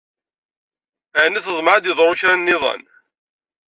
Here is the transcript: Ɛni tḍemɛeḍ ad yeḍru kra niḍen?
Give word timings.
Ɛni 1.23 1.39
tḍemɛeḍ 1.45 1.77
ad 1.77 1.85
yeḍru 1.87 2.13
kra 2.19 2.35
niḍen? 2.35 2.83